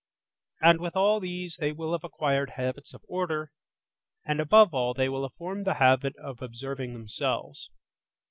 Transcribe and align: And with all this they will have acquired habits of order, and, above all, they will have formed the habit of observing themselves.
And 0.61 0.79
with 0.79 0.95
all 0.95 1.19
this 1.19 1.57
they 1.57 1.71
will 1.71 1.91
have 1.91 2.03
acquired 2.03 2.53
habits 2.55 2.91
of 2.95 3.03
order, 3.07 3.51
and, 4.25 4.39
above 4.39 4.73
all, 4.73 4.95
they 4.95 5.07
will 5.09 5.21
have 5.21 5.35
formed 5.35 5.63
the 5.67 5.75
habit 5.75 6.15
of 6.15 6.41
observing 6.41 6.93
themselves. 6.93 7.69